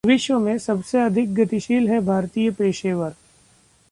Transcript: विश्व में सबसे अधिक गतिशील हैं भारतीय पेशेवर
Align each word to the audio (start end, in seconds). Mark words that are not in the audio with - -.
विश्व 0.03 0.37
में 0.39 0.57
सबसे 0.57 0.99
अधिक 0.99 1.33
गतिशील 1.35 1.87
हैं 1.87 2.05
भारतीय 2.05 2.49
पेशेवर 2.51 3.09